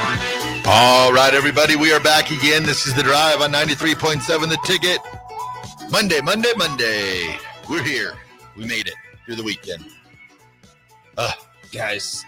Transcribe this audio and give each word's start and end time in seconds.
All 0.00 1.12
right, 1.12 1.32
everybody, 1.34 1.74
we 1.74 1.92
are 1.92 1.98
back 1.98 2.30
again. 2.30 2.62
This 2.62 2.86
is 2.86 2.94
the 2.94 3.02
drive 3.02 3.40
on 3.40 3.50
93.7 3.52 4.48
The 4.48 4.56
Ticket. 4.64 5.00
Monday, 5.90 6.20
Monday, 6.20 6.52
Monday. 6.56 7.36
We're 7.68 7.82
here. 7.82 8.14
We 8.56 8.64
made 8.64 8.86
it 8.86 8.94
through 9.24 9.34
the 9.36 9.42
weekend. 9.42 9.84
Uh, 11.16 11.32
guys, 11.72 12.24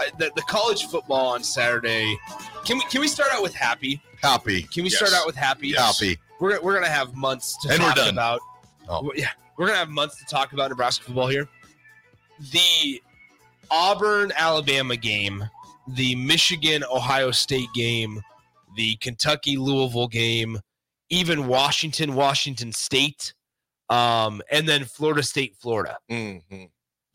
I, 0.00 0.08
the, 0.18 0.32
the 0.34 0.42
college 0.42 0.86
football 0.86 1.28
on 1.34 1.44
Saturday. 1.44 2.18
Can 2.64 2.78
we 2.78 2.84
can 2.86 3.00
we 3.00 3.06
start 3.06 3.30
out 3.32 3.42
with 3.42 3.54
happy? 3.54 4.02
Happy. 4.20 4.62
Can 4.62 4.82
we 4.82 4.90
Yes. 4.90 4.96
start 4.98 5.12
out 5.12 5.24
with 5.26 5.36
happy? 5.36 5.72
Happy. 5.74 6.18
We're 6.40 6.60
we're 6.60 6.74
gonna 6.74 6.88
have 6.88 7.14
months 7.14 7.56
to 7.62 7.68
And 7.72 7.80
we're 7.80 7.92
talk 7.92 8.10
about. 8.10 8.40
Oh. 8.88 9.02
Well, 9.02 9.12
Yeah, 9.14 9.28
we're 9.56 9.66
gonna 9.66 9.78
have 9.78 9.88
months 9.90 10.16
to 10.18 10.24
talk 10.24 10.52
about 10.52 10.70
Nebraska 10.70 11.04
football 11.04 11.28
here. 11.28 11.48
The 12.50 13.00
Auburn 13.70 14.32
Alabama 14.36 14.96
game, 14.96 15.48
the 15.94 16.14
Michigan 16.16 16.84
Ohio 16.92 17.30
State 17.30 17.68
game, 17.74 18.20
the 18.76 18.96
Kentucky 18.96 19.56
Louisville 19.56 20.08
game, 20.08 20.58
even 21.10 21.46
Washington 21.46 22.14
Washington 22.14 22.72
State, 22.72 23.34
um, 23.90 24.42
and 24.50 24.68
then 24.68 24.84
Florida 24.84 25.22
State 25.22 25.56
Florida. 25.56 25.96
Mm-hmm. 26.10 26.64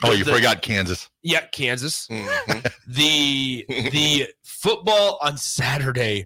Oh, 0.04 0.12
you 0.12 0.24
The- 0.24 0.34
forgot 0.34 0.62
Kansas. 0.62 1.10
Yeah, 1.22 1.46
Kansas. 1.52 2.08
Mm-hmm. 2.08 2.60
the 2.88 3.66
the 3.70 4.28
football 4.44 5.20
on 5.22 5.38
Saturday 5.38 6.26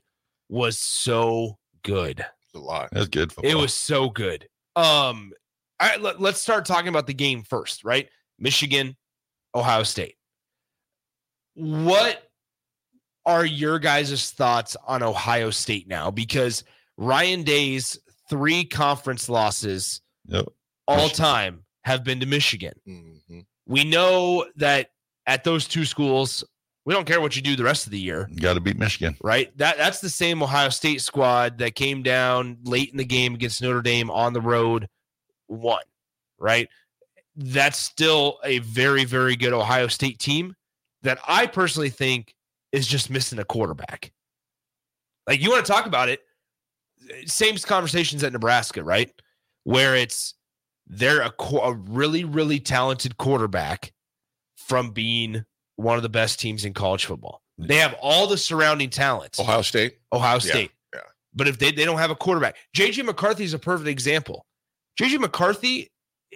was 0.50 0.80
so 0.80 1.58
good. 1.84 2.26
a 2.56 2.60
lot. 2.60 2.90
That's 2.92 3.10
good. 3.10 3.32
Football. 3.32 3.52
It 3.52 3.56
was 3.56 3.74
so 3.74 4.10
good. 4.10 4.48
Um, 4.76 5.34
all 5.80 5.90
right, 5.90 6.02
let, 6.02 6.22
let's 6.22 6.42
start 6.42 6.66
talking 6.66 6.88
about 6.88 7.06
the 7.08 7.14
game 7.14 7.44
first, 7.44 7.84
right? 7.84 8.08
Michigan, 8.40 8.96
Ohio 9.54 9.84
State. 9.84 10.16
What 11.56 12.27
are 13.28 13.46
your 13.46 13.78
guys' 13.78 14.32
thoughts 14.32 14.76
on 14.88 15.04
Ohio 15.04 15.52
State 15.52 15.88
now? 15.88 16.10
Because 16.10 16.64
Ryan 16.98 17.44
Day's 17.44 18.00
three 18.30 18.66
conference 18.66 19.30
losses 19.30 20.02
Yep. 20.30 20.46
all 20.88 21.10
time 21.10 21.64
have 21.84 22.04
been 22.04 22.20
to 22.22 22.26
Michigan. 22.26 22.74
Mm-hmm. 22.88 23.40
We 23.68 23.84
know 23.84 24.46
that 24.56 24.90
at 25.26 25.44
those 25.44 25.68
two 25.68 25.86
schools, 25.86 26.44
we 26.86 26.94
don't 26.94 27.06
care 27.06 27.20
what 27.22 27.36
you 27.36 27.42
do 27.42 27.56
the 27.58 27.64
rest 27.66 27.86
of 27.86 27.92
the 27.92 28.00
year, 28.00 28.28
You 28.32 28.40
Got 28.40 28.54
to 28.56 28.62
beat 28.62 28.78
Michigan. 28.78 29.16
right? 29.22 29.56
That 29.58 29.78
that's 29.78 30.00
the 30.00 30.10
same 30.10 30.42
Ohio 30.42 30.70
State 30.70 31.02
squad 31.02 31.58
that 31.60 31.76
came 31.76 32.02
down 32.02 32.58
late 32.64 32.90
in 32.92 32.98
the 32.98 33.06
game 33.06 33.34
against 33.36 33.62
Notre 33.62 33.82
Dame 33.82 34.10
on 34.10 34.32
the 34.34 34.42
road, 34.42 34.88
won, 35.50 35.82
right? 36.40 36.70
That's 37.36 37.78
still 37.78 38.40
a 38.44 38.60
very 38.60 39.04
very 39.06 39.36
good 39.36 39.54
Ohio 39.54 39.88
State 39.88 40.18
team 40.20 40.56
that 41.04 41.20
I 41.28 41.46
personally 41.48 41.90
think 41.90 42.34
is 42.72 42.88
just 42.88 43.10
missing 43.10 43.40
a 43.40 43.46
quarterback. 43.46 44.12
Like 45.28 45.42
you 45.42 45.50
want 45.50 45.66
to 45.66 45.72
talk 45.72 45.86
about 45.86 46.10
it, 46.10 46.22
same 47.26 47.58
conversations 47.58 48.24
at 48.24 48.34
Nebraska, 48.34 48.84
right? 48.84 49.12
Where 49.64 49.96
it's 49.96 50.34
they're 50.88 51.22
a, 51.22 51.34
a 51.62 51.74
really 51.74 52.24
really 52.24 52.60
talented 52.60 53.18
quarterback 53.18 53.92
from 54.56 54.92
being 54.92 55.46
one 55.76 55.98
of 55.98 56.04
the 56.04 56.10
best 56.10 56.40
teams 56.40 56.66
in 56.66 56.74
college 56.74 57.06
football. 57.06 57.42
Mm. 57.60 57.68
They 57.68 57.76
have 57.78 57.96
all 58.02 58.28
the 58.28 58.38
surrounding 58.38 58.90
talents. 58.90 59.40
Ohio 59.40 59.62
State. 59.62 59.98
Ohio 60.12 60.36
Yeah, 60.36 60.40
State. 60.40 60.72
yeah. 60.94 61.02
But 61.34 61.48
if 61.48 61.60
they, 61.60 61.72
they 61.72 61.86
don't 61.86 62.00
have 62.00 62.10
a 62.12 62.16
quarterback, 62.16 62.56
JJ 62.76 63.06
McCarthy 63.06 63.44
is 63.44 63.54
a 63.54 63.60
perfect 63.60 63.88
example. 63.88 64.46
JJ 65.00 65.20
McCarthy 65.20 65.92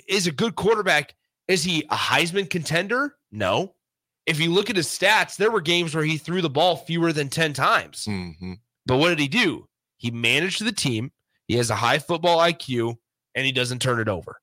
is 0.08 0.28
a 0.28 0.32
good 0.32 0.56
quarterback. 0.56 1.16
Is 1.48 1.64
he 1.64 1.84
a 1.90 1.96
Heisman 1.96 2.50
contender? 2.50 3.16
No. 3.32 3.74
If 4.26 4.40
you 4.40 4.52
look 4.52 4.70
at 4.70 4.76
his 4.76 4.88
stats, 4.88 5.36
there 5.36 5.52
were 5.52 5.62
games 5.62 5.96
where 5.96 6.04
he 6.04 6.18
threw 6.18 6.42
the 6.42 6.50
ball 6.50 6.78
fewer 6.78 7.12
than 7.12 7.30
10 7.30 7.54
times. 7.54 8.06
Mm-hmm. 8.06 8.54
But 8.86 8.98
what 8.98 9.10
did 9.10 9.20
he 9.20 9.28
do? 9.28 9.68
He 9.98 10.12
managed 10.12 10.64
the 10.64 10.72
team. 10.72 11.12
He 11.48 11.56
has 11.58 11.70
a 11.70 11.76
high 11.76 12.00
football 12.00 12.40
IQ 12.40 12.96
and 13.36 13.46
he 13.46 13.52
doesn't 13.52 13.82
turn 13.82 14.00
it 14.00 14.08
over. 14.08 14.40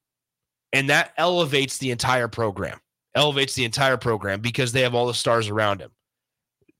And 0.73 0.91
that 0.91 1.13
elevates 1.17 1.79
the 1.79 1.91
entire 1.91 2.29
program. 2.29 2.79
Elevates 3.15 3.55
the 3.55 3.65
entire 3.65 3.97
program 3.97 4.41
because 4.41 4.73
they 4.73 4.83
have 4.83 4.95
all 4.95 5.07
the 5.07 5.15
stars 5.15 5.49
around 5.49 5.81
him. 5.81 5.91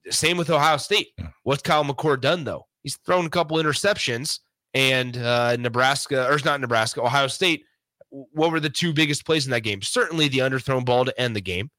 Same 0.09 0.37
with 0.37 0.49
Ohio 0.49 0.77
State. 0.77 1.09
Yeah. 1.17 1.29
What's 1.43 1.61
Kyle 1.61 1.83
McCord 1.83 2.21
done 2.21 2.43
though? 2.43 2.67
He's 2.83 2.97
thrown 3.05 3.25
a 3.25 3.29
couple 3.29 3.57
interceptions 3.57 4.39
and 4.73 5.17
uh, 5.17 5.57
Nebraska, 5.57 6.27
or 6.27 6.35
it's 6.35 6.45
not 6.45 6.61
Nebraska, 6.61 7.01
Ohio 7.01 7.27
State. 7.27 7.65
What 8.09 8.51
were 8.51 8.59
the 8.59 8.69
two 8.69 8.93
biggest 8.93 9.25
plays 9.25 9.45
in 9.45 9.51
that 9.51 9.61
game? 9.61 9.81
Certainly 9.81 10.29
the 10.29 10.39
underthrown 10.39 10.85
ball 10.85 11.05
to 11.05 11.21
end 11.21 11.35
the 11.35 11.41
game. 11.41 11.69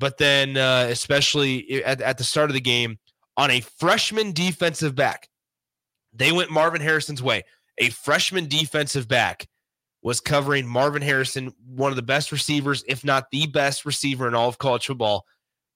But 0.00 0.16
then, 0.16 0.56
uh, 0.56 0.86
especially 0.88 1.84
at, 1.84 2.00
at 2.00 2.16
the 2.16 2.24
start 2.24 2.48
of 2.48 2.54
the 2.54 2.60
game, 2.60 2.98
on 3.36 3.50
a 3.50 3.60
freshman 3.60 4.32
defensive 4.32 4.94
back, 4.94 5.28
they 6.14 6.32
went 6.32 6.50
Marvin 6.50 6.80
Harrison's 6.80 7.22
way. 7.22 7.44
A 7.76 7.90
freshman 7.90 8.48
defensive 8.48 9.06
back 9.06 9.46
was 10.02 10.18
covering 10.18 10.66
Marvin 10.66 11.02
Harrison, 11.02 11.52
one 11.66 11.92
of 11.92 11.96
the 11.96 12.02
best 12.02 12.32
receivers, 12.32 12.82
if 12.88 13.04
not 13.04 13.26
the 13.30 13.46
best 13.46 13.84
receiver 13.84 14.26
in 14.26 14.34
all 14.34 14.48
of 14.48 14.56
college 14.56 14.86
football, 14.86 15.26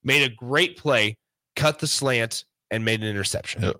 made 0.02 0.22
a 0.22 0.34
great 0.34 0.78
play, 0.78 1.18
cut 1.54 1.78
the 1.78 1.86
slant, 1.86 2.46
and 2.70 2.82
made 2.82 3.02
an 3.02 3.06
interception. 3.06 3.62
Yep. 3.62 3.76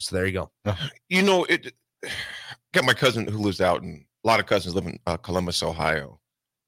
So 0.00 0.16
there 0.16 0.26
you 0.26 0.32
go. 0.32 0.76
You 1.08 1.22
know, 1.22 1.44
it 1.44 1.72
got 2.74 2.84
my 2.84 2.92
cousin 2.92 3.26
who 3.26 3.38
lives 3.38 3.62
out, 3.62 3.82
and 3.82 4.04
a 4.22 4.28
lot 4.28 4.38
of 4.38 4.44
cousins 4.44 4.74
live 4.74 4.86
in 4.86 4.98
uh, 5.06 5.16
Columbus, 5.16 5.62
Ohio, 5.62 6.20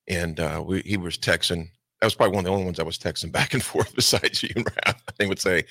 and 0.08 0.40
uh, 0.40 0.64
we, 0.66 0.80
he 0.86 0.96
was 0.96 1.18
texting. 1.18 1.68
That 2.02 2.06
was 2.06 2.16
probably 2.16 2.34
one 2.34 2.44
of 2.44 2.46
the 2.46 2.50
only 2.50 2.64
ones 2.64 2.80
I 2.80 2.82
was 2.82 2.98
texting 2.98 3.30
back 3.30 3.54
and 3.54 3.62
forth 3.62 3.94
besides 3.94 4.42
you 4.42 4.48
and 4.56 4.66
Raph, 4.66 5.00
I 5.08 5.12
think 5.16 5.28
would 5.28 5.40
say. 5.40 5.64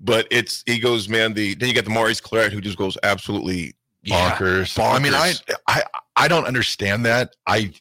But 0.00 0.26
it's 0.32 0.64
he 0.66 0.80
goes, 0.80 1.08
man. 1.08 1.32
The 1.32 1.54
then 1.54 1.68
you 1.68 1.74
got 1.76 1.84
the 1.84 1.90
Maurice 1.90 2.20
Clarett 2.20 2.50
who 2.50 2.60
just 2.60 2.76
goes 2.76 2.98
absolutely 3.04 3.76
bonkers. 4.04 4.76
I 4.82 4.98
mean, 4.98 5.14
I, 5.14 5.34
I 5.68 5.84
I 6.16 6.26
don't 6.26 6.44
understand 6.44 7.06
that. 7.06 7.36
I 7.46 7.72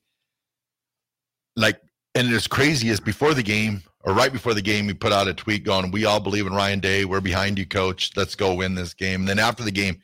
like, 1.56 1.82
and 2.14 2.32
as 2.32 2.46
crazy 2.46 2.90
as 2.90 3.00
before 3.00 3.34
the 3.34 3.42
game 3.42 3.82
or 4.04 4.14
right 4.14 4.32
before 4.32 4.54
the 4.54 4.62
game, 4.62 4.86
he 4.86 4.94
put 4.94 5.12
out 5.12 5.28
a 5.28 5.34
tweet 5.34 5.64
going, 5.64 5.90
"We 5.90 6.06
all 6.06 6.20
believe 6.20 6.46
in 6.46 6.54
Ryan 6.54 6.80
Day. 6.80 7.06
We're 7.06 7.22
behind 7.22 7.58
you, 7.58 7.66
coach. 7.66 8.12
Let's 8.16 8.36
go 8.36 8.54
win 8.54 8.76
this 8.76 8.94
game." 8.94 9.22
And 9.22 9.28
then 9.28 9.40
after 9.40 9.64
the 9.64 9.72
game, 9.72 10.00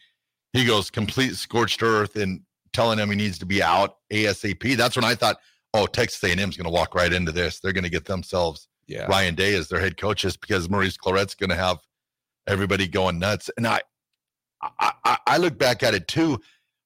he 0.54 0.66
goes 0.66 0.90
complete 0.90 1.36
scorched 1.36 1.84
earth 1.84 2.16
and 2.16 2.42
telling 2.74 2.98
him 2.98 3.12
he 3.12 3.16
needs 3.16 3.38
to 3.40 3.46
be 3.46 3.62
out 3.62 3.98
asap. 4.12 4.76
That's 4.76 4.96
when 4.96 5.06
I 5.06 5.14
thought, 5.14 5.38
"Oh, 5.76 5.86
Texas 5.88 6.24
A&M 6.24 6.50
is 6.50 6.58
going 6.58 6.66
to 6.66 6.70
walk 6.72 6.96
right 6.96 7.12
into 7.12 7.32
this. 7.32 7.60
They're 7.60 7.74
going 7.74 7.84
to 7.84 7.90
get 7.90 8.06
themselves 8.06 8.68
yeah. 8.88 9.06
Ryan 9.08 9.36
Day 9.36 9.56
as 9.56 9.68
their 9.68 9.80
head 9.80 9.98
coach 9.98 10.22
just 10.22 10.40
because 10.42 10.70
Maurice 10.70 10.98
Clarett's 10.98 11.36
going 11.36 11.50
to 11.50 11.56
have 11.56 11.80
everybody 12.48 12.88
going 12.88 13.18
nuts. 13.20 13.50
And 13.58 13.66
I, 13.68 13.82
I, 14.62 14.92
I- 15.04 15.18
I 15.28 15.38
look 15.38 15.58
back 15.58 15.84
at 15.84 15.94
it 15.96 16.08
too. 16.08 16.40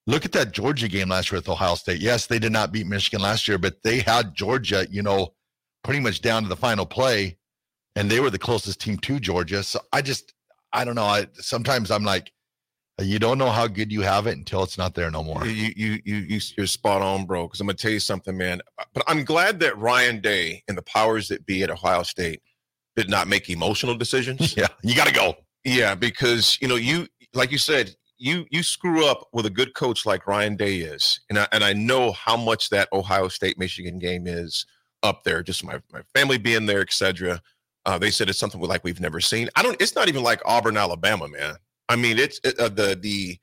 Look 0.07 0.25
at 0.25 0.31
that 0.31 0.51
Georgia 0.53 0.87
game 0.87 1.09
last 1.09 1.31
year 1.31 1.37
with 1.39 1.49
Ohio 1.49 1.75
State. 1.75 1.99
Yes, 2.01 2.25
they 2.25 2.39
did 2.39 2.51
not 2.51 2.71
beat 2.71 2.87
Michigan 2.87 3.21
last 3.21 3.47
year, 3.47 3.57
but 3.57 3.83
they 3.83 3.99
had 3.99 4.33
Georgia, 4.33 4.87
you 4.89 5.03
know, 5.03 5.33
pretty 5.83 5.99
much 5.99 6.21
down 6.21 6.41
to 6.43 6.49
the 6.49 6.55
final 6.55 6.85
play, 6.85 7.37
and 7.95 8.09
they 8.09 8.19
were 8.19 8.29
the 8.31 8.39
closest 8.39 8.79
team 8.81 8.97
to 8.99 9.19
Georgia. 9.19 9.61
So 9.61 9.79
I 9.93 10.01
just, 10.01 10.33
I 10.73 10.83
don't 10.85 10.95
know. 10.95 11.03
I 11.03 11.27
sometimes 11.33 11.91
I'm 11.91 12.03
like, 12.03 12.31
you 13.01 13.19
don't 13.19 13.37
know 13.37 13.49
how 13.49 13.67
good 13.67 13.91
you 13.91 14.01
have 14.01 14.27
it 14.27 14.37
until 14.37 14.63
it's 14.63 14.77
not 14.77 14.95
there 14.95 15.09
no 15.11 15.23
more. 15.23 15.45
You 15.45 15.71
you 15.75 15.99
you 16.05 16.15
you 16.15 16.39
you're 16.57 16.67
spot 16.67 17.01
on, 17.01 17.25
bro. 17.25 17.47
Because 17.47 17.59
I'm 17.59 17.67
gonna 17.67 17.77
tell 17.77 17.91
you 17.91 17.99
something, 17.99 18.35
man. 18.35 18.61
But 18.93 19.03
I'm 19.07 19.23
glad 19.23 19.59
that 19.61 19.77
Ryan 19.77 20.21
Day 20.21 20.63
and 20.67 20.77
the 20.77 20.81
powers 20.83 21.27
that 21.29 21.45
be 21.45 21.63
at 21.63 21.69
Ohio 21.69 22.03
State 22.03 22.41
did 22.95 23.09
not 23.09 23.27
make 23.27 23.49
emotional 23.49 23.95
decisions. 23.95 24.55
Yeah, 24.57 24.67
you 24.83 24.95
got 24.95 25.07
to 25.07 25.13
go. 25.13 25.35
Yeah, 25.63 25.95
because 25.95 26.57
you 26.61 26.67
know 26.67 26.75
you 26.75 27.07
like 27.33 27.51
you 27.51 27.57
said 27.57 27.95
you 28.17 28.45
you 28.49 28.63
screw 28.63 29.05
up 29.05 29.27
with 29.33 29.45
a 29.45 29.49
good 29.49 29.73
coach 29.73 30.05
like 30.05 30.27
Ryan 30.27 30.55
Day 30.55 30.77
is, 30.77 31.19
and 31.29 31.39
I 31.39 31.47
and 31.51 31.63
I 31.63 31.73
know 31.73 32.11
how 32.11 32.35
much 32.35 32.69
that 32.69 32.89
Ohio 32.91 33.27
State 33.27 33.57
Michigan 33.57 33.99
game 33.99 34.27
is 34.27 34.65
up 35.03 35.23
there. 35.23 35.41
Just 35.41 35.63
my 35.63 35.79
my 35.91 36.01
family 36.13 36.37
being 36.37 36.65
there, 36.65 36.81
etc. 36.81 37.41
Uh, 37.85 37.97
they 37.97 38.11
said 38.11 38.29
it's 38.29 38.39
something 38.39 38.59
like 38.61 38.83
we've 38.83 38.99
never 38.99 39.21
seen. 39.21 39.49
I 39.55 39.63
don't. 39.63 39.81
It's 39.81 39.95
not 39.95 40.09
even 40.09 40.23
like 40.23 40.41
Auburn, 40.45 40.77
Alabama, 40.77 41.27
man. 41.27 41.55
I 41.89 41.95
mean, 41.95 42.17
it's 42.19 42.39
it, 42.43 42.57
uh, 42.59 42.69
the 42.69 42.95
the 42.99 43.37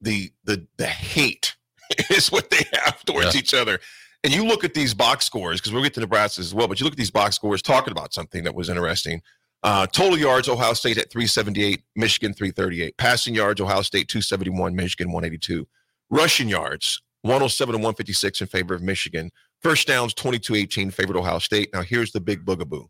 the 0.00 0.30
the 0.44 0.66
the 0.76 0.86
hate 0.86 1.56
is 2.10 2.30
what 2.30 2.50
they 2.50 2.64
have 2.84 3.04
towards 3.04 3.34
Yeah. 3.34 3.40
each 3.40 3.54
other. 3.54 3.78
And 4.24 4.32
you 4.32 4.44
look 4.44 4.62
at 4.64 4.74
these 4.74 4.94
box 4.94 5.24
scores 5.24 5.60
because 5.60 5.72
we'll 5.72 5.82
get 5.82 5.94
to 5.94 6.00
Nebraska 6.00 6.40
as 6.40 6.54
well. 6.54 6.68
But 6.68 6.78
you 6.80 6.84
look 6.84 6.92
at 6.94 6.98
these 6.98 7.10
box 7.10 7.34
scores 7.36 7.62
talking 7.62 7.90
about 7.92 8.12
something 8.12 8.44
that 8.44 8.54
was 8.54 8.68
interesting. 8.68 9.20
Uh, 9.64 9.86
total 9.86 10.18
yards, 10.18 10.48
Ohio 10.48 10.72
State 10.74 10.98
at 10.98 11.10
378, 11.10 11.82
Michigan 11.96 12.32
338. 12.34 12.96
Passing 12.98 13.34
yards, 13.34 13.60
Ohio 13.60 13.82
State 13.82 14.08
271, 14.08 14.74
Michigan 14.76 15.12
182. 15.12 15.66
Rushing 16.10 16.48
yards, 16.48 17.00
107 17.22 17.74
and 17.76 17.82
156 17.82 18.40
in 18.40 18.46
favor 18.48 18.74
of 18.74 18.82
Michigan. 18.82 19.30
First 19.60 19.86
downs, 19.88 20.14
22 20.14 20.54
18, 20.56 20.90
favored 20.90 21.16
Ohio 21.16 21.38
State. 21.38 21.70
Now, 21.72 21.82
here's 21.82 22.10
the 22.12 22.20
big 22.20 22.44
boogaboo 22.44 22.86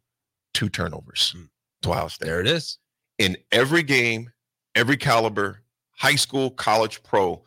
two 0.54 0.68
turnovers 0.68 1.34
to 1.82 1.90
Ohio 1.90 2.08
State. 2.08 2.26
There 2.26 2.40
it 2.40 2.46
is. 2.46 2.78
In 3.18 3.36
every 3.52 3.82
game, 3.82 4.30
every 4.74 4.96
caliber, 4.96 5.62
high 5.98 6.16
school, 6.16 6.50
college, 6.50 7.02
pro, 7.02 7.42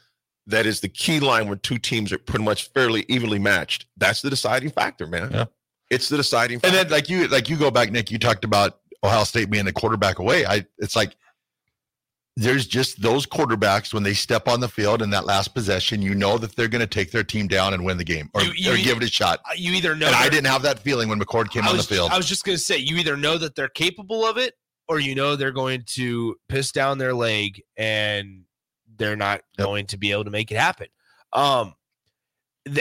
that 0.47 0.65
is 0.65 0.79
the 0.79 0.89
key 0.89 1.19
line 1.19 1.47
when 1.49 1.59
two 1.59 1.77
teams 1.77 2.11
are 2.11 2.17
pretty 2.19 2.43
much 2.45 2.69
fairly 2.69 3.05
evenly 3.09 3.39
matched. 3.39 3.87
That's 3.97 4.21
the 4.21 4.29
deciding 4.29 4.69
factor, 4.71 5.07
man. 5.07 5.31
Yeah. 5.31 5.45
It's 5.89 6.09
the 6.09 6.17
deciding 6.17 6.59
Factor. 6.59 6.77
And 6.77 6.89
then 6.89 6.91
like 6.91 7.09
you 7.09 7.27
like 7.27 7.47
you 7.49 7.57
go 7.57 7.69
back, 7.71 7.91
Nick, 7.91 8.09
you 8.11 8.17
talked 8.17 8.43
about 8.43 8.79
Ohio 9.03 9.23
State 9.23 9.49
being 9.51 9.67
a 9.67 9.71
quarterback 9.71 10.17
away. 10.19 10.45
I 10.45 10.65
it's 10.79 10.95
like 10.95 11.15
there's 12.37 12.67
just 12.67 13.01
those 13.01 13.25
quarterbacks 13.25 13.93
when 13.93 14.03
they 14.03 14.13
step 14.13 14.47
on 14.49 14.59
the 14.59 14.67
field 14.67 15.01
in 15.01 15.09
that 15.11 15.25
last 15.25 15.53
possession, 15.53 16.01
you 16.01 16.13
know 16.13 16.37
that 16.37 16.53
they're 16.55 16.67
going 16.67 16.81
to 16.81 16.87
take 16.87 17.11
their 17.11 17.23
team 17.23 17.47
down 17.47 17.73
and 17.73 17.85
win 17.85 17.97
the 17.97 18.03
game 18.03 18.29
or, 18.33 18.41
You- 18.41 18.51
you- 18.55 18.73
or 18.73 18.77
give 18.77 18.97
it 18.97 19.03
a 19.03 19.07
shot. 19.07 19.39
Uh, 19.45 19.53
You 19.55 19.71
either 19.73 19.95
know 19.95 20.07
And 20.07 20.15
I 20.15 20.27
didn't 20.27 20.47
have 20.47 20.61
that 20.63 20.79
feeling 20.79 21.07
when 21.07 21.17
McCord 21.19 21.49
came 21.49 21.63
I 21.63 21.69
on 21.69 21.77
the 21.77 21.83
field. 21.83 22.11
I 22.11 22.17
was 22.17 22.25
just 22.25 22.43
going 22.43 22.57
to 22.57 22.63
say, 22.63 22.77
you 22.77 22.97
either 22.97 23.15
know 23.15 23.37
that 23.37 23.55
they're 23.55 23.69
capable 23.69 24.25
of 24.25 24.37
it, 24.37 24.55
or 24.87 24.99
you 24.99 25.15
know 25.15 25.35
they're 25.35 25.51
going 25.51 25.83
to 25.87 26.35
piss 26.49 26.71
down 26.71 26.97
their 26.97 27.13
leg 27.13 27.61
and 27.77 28.43
they're 28.97 29.15
not 29.15 29.41
going 29.57 29.85
to 29.87 29.97
be 29.97 30.11
able 30.11 30.23
to 30.25 30.29
make 30.31 30.51
it 30.51 30.57
happen. 30.57 30.87
Um, 31.33 31.73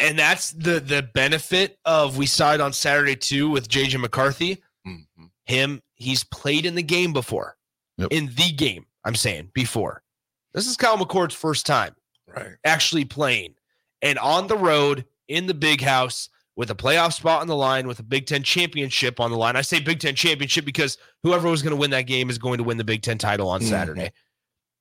and 0.01 0.19
that's 0.19 0.53
the 0.53 0.81
the 0.81 1.03
benefit 1.15 1.79
of 1.85 2.17
we 2.17 2.27
saw 2.27 2.55
it 2.55 2.61
on 2.61 2.73
Saturday 2.73 3.17
too 3.17 3.51
with 3.51 3.69
JJ 3.69 4.01
McCarthy. 4.01 4.63
Mhm. 4.87 5.31
Him, 5.47 5.83
he's 5.95 6.25
played 6.25 6.65
in 6.67 6.75
the 6.75 6.83
game 6.83 7.13
before. 7.13 7.57
Yep. 7.99 8.09
In 8.13 8.27
the 8.35 8.53
game, 8.53 8.87
I'm 9.05 9.15
saying 9.15 9.51
before. 9.55 10.03
This 10.53 10.67
is 10.67 10.77
Kyle 10.77 10.97
McCord's 10.97 11.35
first 11.35 11.67
time 11.67 11.95
Right. 12.27 12.53
actually 12.65 13.05
playing 13.05 13.55
and 14.03 14.19
on 14.19 14.47
the 14.47 14.57
road 14.57 15.05
in 15.29 15.47
the 15.47 15.55
big 15.55 15.81
house 15.83 16.29
with 16.57 16.71
a 16.71 16.75
playoff 16.75 17.13
spot 17.13 17.41
on 17.41 17.47
the 17.47 17.57
line 17.57 17.87
with 17.87 17.99
a 17.99 18.03
Big 18.03 18.27
Ten 18.27 18.43
championship 18.43 19.21
on 19.21 19.31
the 19.31 19.37
line. 19.37 19.57
I 19.57 19.63
say 19.63 19.81
Big 19.81 20.01
Ten 20.01 20.15
championship 20.15 20.65
because 20.65 20.99
whoever 21.23 21.49
was 21.49 21.63
going 21.63 21.73
to 21.73 21.77
win 21.77 21.91
that 21.91 22.03
game 22.03 22.31
is 22.31 22.39
going 22.39 22.59
to 22.59 22.65
win 22.65 22.77
the 22.77 22.85
Big 22.85 23.03
Ten 23.03 23.19
title 23.19 23.49
on 23.49 23.61
Mhm. 23.61 23.69
Saturday. 23.69 24.13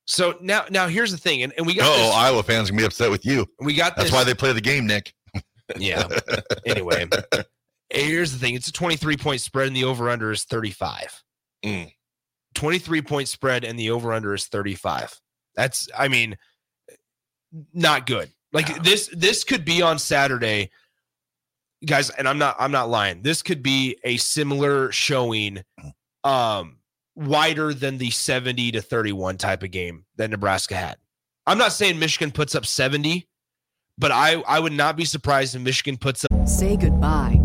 So 0.05 0.37
now, 0.41 0.65
now 0.69 0.87
here's 0.87 1.11
the 1.11 1.17
thing, 1.17 1.43
and, 1.43 1.53
and 1.57 1.65
we 1.65 1.73
got 1.75 1.87
oh, 1.87 1.97
this, 1.97 2.15
Iowa 2.15 2.43
fans 2.43 2.69
gonna 2.69 2.81
be 2.81 2.85
upset 2.85 3.09
with 3.09 3.25
you. 3.25 3.47
we 3.59 3.73
got 3.73 3.95
That's 3.95 4.09
this, 4.09 4.13
why 4.13 4.23
they 4.25 4.33
play 4.33 4.51
the 4.51 4.59
game, 4.61 4.85
Nick. 4.85 5.13
yeah. 5.77 6.07
Anyway, 6.65 7.07
here's 7.89 8.33
the 8.33 8.37
thing: 8.37 8.53
it's 8.55 8.67
a 8.67 8.73
23 8.73 9.15
point 9.15 9.39
spread, 9.39 9.67
and 9.67 9.75
the 9.75 9.85
over 9.85 10.09
under 10.09 10.31
is 10.31 10.43
35. 10.43 11.23
Mm. 11.63 11.91
23 12.55 13.01
point 13.01 13.27
spread, 13.29 13.63
and 13.63 13.79
the 13.79 13.91
over 13.91 14.11
under 14.13 14.33
is 14.33 14.45
35. 14.47 15.19
That's, 15.55 15.87
I 15.97 16.09
mean, 16.09 16.37
not 17.73 18.05
good. 18.05 18.29
Like 18.51 18.83
this, 18.83 19.09
this 19.13 19.43
could 19.43 19.63
be 19.63 19.81
on 19.81 19.99
Saturday, 19.99 20.69
guys. 21.85 22.09
And 22.12 22.27
I'm 22.27 22.38
not, 22.38 22.56
I'm 22.59 22.71
not 22.71 22.89
lying. 22.89 23.21
This 23.21 23.41
could 23.41 23.63
be 23.63 23.97
a 24.03 24.18
similar 24.18 24.91
showing, 24.91 25.63
um, 26.24 26.77
wider 27.15 27.74
than 27.74 27.97
the 27.97 28.09
70 28.09 28.71
to 28.71 28.81
31 28.81 29.38
type 29.38 29.63
of 29.63 29.71
game 29.71 30.06
that 30.15 30.30
Nebraska 30.30 30.75
had. 30.75 30.97
I'm 31.45 31.57
not 31.57 31.74
saying 31.74 32.00
Michigan 32.00 32.31
puts 32.31 32.56
up 32.56 32.65
70, 32.65 33.27
but 33.97 34.12
I, 34.12 34.41
I 34.47 34.59
would 34.59 34.74
not 34.74 34.95
be 34.95 35.06
surprised 35.06 35.56
if 35.56 35.62
Michigan 35.62 35.97
puts 35.97 36.25
up. 36.25 36.47
Say 36.47 36.77
goodbye 36.77 37.42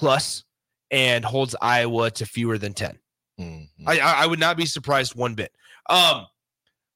plus 0.00 0.44
and 0.90 1.24
holds 1.24 1.54
Iowa 1.60 2.10
to 2.12 2.24
fewer 2.24 2.56
than 2.56 2.72
10. 2.72 2.98
Mhm. 3.38 3.68
I, 3.86 4.00
I 4.00 4.12
I 4.22 4.26
would 4.26 4.40
not 4.40 4.56
be 4.56 4.64
surprised 4.66 5.14
one 5.14 5.34
bit. 5.34 5.52
Um, 5.90 6.26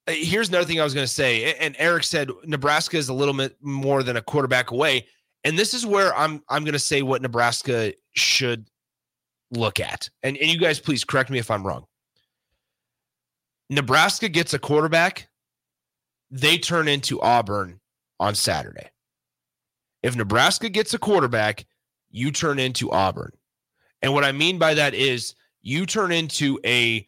uh, 0.06 0.12
here's 0.12 0.48
another 0.48 0.64
thing 0.64 0.80
I 0.80 0.84
was 0.84 0.94
going 0.94 1.06
to 1.06 1.12
say, 1.12 1.54
and 1.54 1.76
Eric 1.78 2.04
said 2.04 2.30
Nebraska 2.44 2.96
is 2.96 3.08
a 3.10 3.14
little 3.14 3.34
bit 3.34 3.56
more 3.60 4.02
than 4.02 4.16
a 4.16 4.22
quarterback 4.22 4.70
away, 4.70 5.06
and 5.44 5.58
this 5.58 5.74
is 5.74 5.86
where 5.86 6.14
I'm 6.16 6.42
I'm 6.48 6.64
going 6.64 6.72
to 6.72 6.78
say 6.78 7.02
what 7.02 7.22
Nebraska 7.22 7.92
should 8.14 8.68
look 9.50 9.80
at, 9.80 10.08
and 10.22 10.36
and 10.38 10.50
you 10.50 10.58
guys 10.58 10.80
please 10.80 11.04
correct 11.04 11.28
me 11.30 11.38
if 11.38 11.50
I'm 11.50 11.66
wrong. 11.66 11.84
Nebraska 13.70 14.28
gets 14.28 14.54
a 14.54 14.58
quarterback, 14.58 15.28
they 16.30 16.58
turn 16.58 16.88
into 16.88 17.20
Auburn 17.20 17.80
on 18.20 18.34
Saturday. 18.34 18.90
If 20.02 20.16
Nebraska 20.16 20.68
gets 20.68 20.92
a 20.92 20.98
quarterback, 20.98 21.64
you 22.14 22.31
turn 22.31 22.61
into 22.61 22.93
Auburn. 22.93 23.32
And 24.00 24.14
what 24.14 24.22
I 24.22 24.31
mean 24.31 24.56
by 24.56 24.75
that 24.75 24.94
is 24.94 25.34
you 25.62 25.84
turn 25.84 26.12
into 26.12 26.61
a 26.64 27.06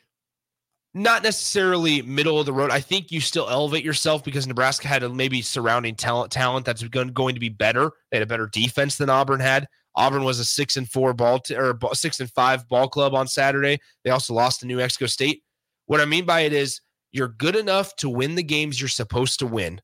not 0.95 1.23
necessarily 1.23 2.03
middle 2.03 2.41
of 2.41 2.47
the 2.47 2.53
road. 2.53 2.73
I 2.73 2.81
think 2.81 3.13
you 3.13 3.21
still 3.21 3.49
elevate 3.49 3.85
yourself 3.85 4.25
because 4.25 4.49
Nebraska 4.49 4.89
had 4.89 5.05
a 5.05 5.09
maybe 5.09 5.43
surrounding 5.43 5.95
talent 5.95 6.33
talent 6.33 6.67
that's 6.67 6.83
going, 6.83 7.35
to 7.35 7.41
be 7.41 7.49
better. 7.49 7.93
They 8.11 8.17
had 8.17 8.25
a 8.25 8.27
better 8.27 8.49
defense 8.49 8.97
than 8.97 9.09
Auburn 9.09 9.39
had. 9.39 9.69
Auburn 9.95 10.25
was 10.25 10.41
a 10.41 10.45
six 10.45 10.77
and 10.77 10.91
four 10.91 11.15
ball 11.15 11.39
t- 11.39 11.55
or 11.55 11.79
six 11.93 12.19
and 12.19 12.31
five 12.33 12.67
ball 12.69 12.89
club 12.89 13.15
on 13.15 13.29
Saturday. 13.29 13.79
They 14.03 14.11
also 14.11 14.35
lost 14.35 14.61
to 14.61 14.67
New 14.67 14.79
Mexico 14.79 15.07
State. 15.07 15.45
What 15.85 16.01
I 16.01 16.05
mean 16.05 16.25
by 16.25 16.41
it 16.41 16.53
is 16.53 16.81
you're 17.13 17.29
good 17.29 17.55
enough 17.55 17.95
to 17.97 18.09
win 18.09 18.35
the 18.35 18.43
games 18.43 18.81
you're 18.81 18.89
supposed 18.89 19.39
to 19.39 19.47
win, 19.47 19.81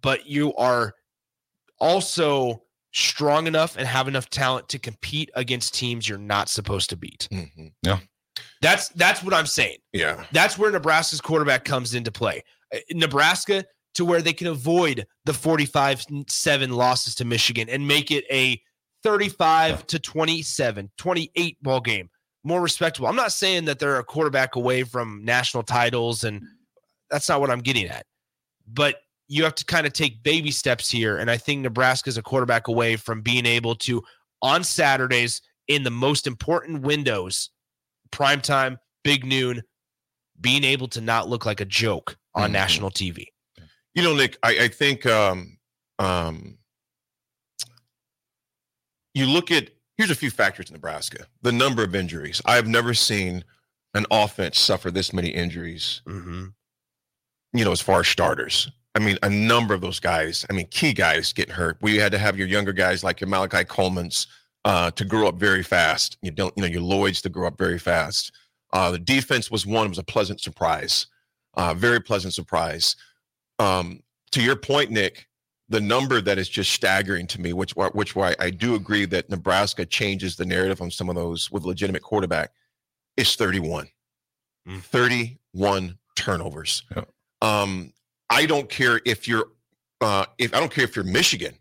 but 0.00 0.26
you 0.26 0.54
are 0.54 0.94
also 1.80 2.62
strong 2.96 3.46
enough 3.46 3.76
and 3.76 3.86
have 3.86 4.08
enough 4.08 4.30
talent 4.30 4.68
to 4.70 4.78
compete 4.78 5.30
against 5.34 5.74
teams 5.74 6.08
you're 6.08 6.16
not 6.16 6.48
supposed 6.48 6.88
to 6.90 6.96
beat. 6.96 7.28
Mhm. 7.30 7.72
That's 8.62 8.88
that's 8.90 9.22
what 9.22 9.34
I'm 9.34 9.46
saying. 9.46 9.78
Yeah. 9.92 10.24
That's 10.32 10.56
where 10.58 10.70
Nebraska's 10.70 11.20
quarterback 11.20 11.64
comes 11.64 11.94
into 11.94 12.10
play. 12.10 12.42
Uh, 12.74 12.78
Nebraska 12.92 13.64
to 13.94 14.04
where 14.04 14.20
they 14.22 14.32
can 14.32 14.46
avoid 14.46 15.06
the 15.24 15.32
45-7 15.32 16.70
losses 16.70 17.14
to 17.16 17.24
Michigan 17.24 17.68
and 17.68 17.86
make 17.86 18.10
it 18.10 18.24
a 18.30 18.60
35 19.02 19.86
to 19.86 19.98
27, 19.98 20.90
28 20.98 21.62
ball 21.62 21.80
game. 21.80 22.10
More 22.44 22.60
respectable. 22.60 23.08
I'm 23.08 23.16
not 23.16 23.32
saying 23.32 23.64
that 23.66 23.78
they're 23.78 23.98
a 23.98 24.04
quarterback 24.04 24.56
away 24.56 24.82
from 24.84 25.24
national 25.24 25.62
titles 25.62 26.24
and 26.24 26.42
that's 27.10 27.28
not 27.28 27.40
what 27.40 27.50
I'm 27.50 27.60
getting 27.60 27.86
at. 27.86 28.04
But 28.66 28.96
you 29.28 29.42
have 29.44 29.54
to 29.56 29.64
kind 29.64 29.86
of 29.86 29.92
take 29.92 30.22
baby 30.22 30.50
steps 30.50 30.90
here 30.90 31.16
and 31.18 31.30
I 31.30 31.36
think 31.36 31.62
Nebraska's 31.62 32.16
a 32.16 32.22
quarterback 32.22 32.68
away 32.68 32.96
from 32.96 33.22
being 33.22 33.44
able 33.46 33.74
to 33.76 34.02
on 34.42 34.62
Saturdays 34.62 35.42
in 35.68 35.82
the 35.82 35.90
most 35.90 36.26
important 36.26 36.82
windows 36.82 37.50
prime 38.12 38.40
time, 38.40 38.78
big 39.02 39.24
noon, 39.24 39.62
being 40.40 40.62
able 40.64 40.86
to 40.88 41.00
not 41.00 41.28
look 41.28 41.44
like 41.44 41.60
a 41.60 41.64
joke 41.64 42.16
on 42.34 42.50
Mhm. 42.50 42.52
national 42.52 42.90
TV. 42.90 43.26
You 43.94 44.02
know, 44.02 44.14
Nick, 44.14 44.36
I, 44.42 44.64
I 44.64 44.68
think 44.68 45.06
um, 45.06 45.58
um, 45.98 46.58
you 49.14 49.26
look 49.26 49.50
at 49.50 49.70
here's 49.96 50.10
a 50.10 50.14
few 50.14 50.30
factors 50.30 50.68
in 50.68 50.74
Nebraska. 50.74 51.26
The 51.42 51.52
number 51.52 51.82
of 51.82 51.94
injuries. 51.94 52.42
I've 52.44 52.66
never 52.68 52.92
seen 52.94 53.44
an 53.94 54.04
offense 54.10 54.58
suffer 54.58 54.90
this 54.90 55.12
many 55.12 55.28
injuries, 55.30 56.02
Mm-hmm. 56.06 56.46
you 57.54 57.64
know, 57.64 57.72
as 57.72 57.80
far 57.80 58.00
as 58.00 58.08
starters. 58.08 58.70
I 58.96 58.98
mean, 58.98 59.18
a 59.22 59.28
number 59.28 59.74
of 59.74 59.82
those 59.82 60.00
guys, 60.00 60.46
I 60.48 60.54
mean, 60.54 60.68
key 60.70 60.94
guys 60.94 61.34
getting 61.34 61.54
hurt. 61.54 61.76
We 61.82 61.96
had 61.96 62.12
to 62.12 62.18
have 62.18 62.38
your 62.38 62.48
younger 62.48 62.72
guys 62.72 63.04
like 63.04 63.20
your 63.20 63.28
Malachi 63.28 63.62
Coleman's 63.62 64.26
uh, 64.64 64.90
to 64.92 65.04
grow 65.04 65.28
up 65.28 65.34
very 65.34 65.62
fast. 65.62 66.16
You 66.22 66.30
don't, 66.30 66.54
you 66.56 66.62
know, 66.62 66.68
your 66.68 66.80
Lloyd's 66.80 67.20
to 67.22 67.28
grow 67.28 67.46
up 67.46 67.58
very 67.58 67.78
fast. 67.78 68.32
Uh, 68.72 68.90
the 68.90 68.98
defense 68.98 69.50
was 69.50 69.66
one, 69.66 69.90
was 69.90 69.98
a 69.98 70.02
pleasant 70.02 70.40
surprise, 70.40 71.08
uh, 71.58 71.74
very 71.74 72.00
pleasant 72.00 72.32
surprise. 72.32 72.96
Um, 73.58 74.00
to 74.32 74.42
your 74.42 74.56
point, 74.56 74.90
Nick, 74.90 75.26
the 75.68 75.80
number 75.80 76.22
that 76.22 76.38
is 76.38 76.48
just 76.48 76.72
staggering 76.72 77.26
to 77.26 77.40
me, 77.40 77.52
which 77.52 77.72
which 77.76 78.16
why 78.16 78.34
I 78.40 78.48
do 78.48 78.76
agree 78.76 79.04
that 79.06 79.28
Nebraska 79.28 79.84
changes 79.84 80.36
the 80.36 80.46
narrative 80.46 80.80
on 80.80 80.90
some 80.90 81.10
of 81.10 81.16
those 81.16 81.50
with 81.50 81.64
legitimate 81.64 82.02
quarterback, 82.02 82.50
is 83.18 83.36
31. 83.36 83.88
Mm. 84.66 84.80
31 84.80 85.98
turnovers. 86.16 86.82
Yeah. 86.96 87.04
Um, 87.42 87.92
I 88.30 88.46
don't 88.46 88.68
care 88.68 89.00
if 89.04 89.26
you're 89.28 89.46
uh, 90.00 90.26
if 90.38 90.54
I 90.54 90.60
don't 90.60 90.70
care 90.70 90.84
if 90.84 90.94
you're 90.94 91.04
Michigan. 91.04 91.54